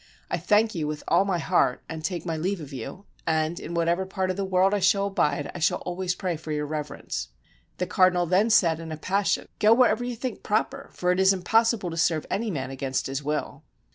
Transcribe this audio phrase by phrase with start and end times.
[0.31, 3.75] I thank you with all my heart, and take my leave of you, and in
[3.75, 7.29] whatever part of the world I shall abide I shall always pray for Your Reverence."
[7.77, 11.33] The cardinal then said in a passion, "Go wherever you think proper, for it is
[11.33, 13.63] impossible to serve any man against his will."